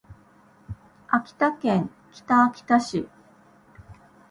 [1.09, 3.07] 秋田県北秋田市